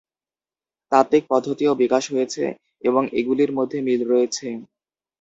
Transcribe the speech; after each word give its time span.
তাত্ত্বিক 0.91 1.23
পদ্ধতিও 1.31 1.71
বিকশিত 1.81 2.11
হয়েছে 2.13 2.43
এবং 2.83 3.03
এগুলির 3.19 3.51
মধ্যে 3.57 3.77
মিল 3.87 4.01
রয়েছে। 4.05 4.47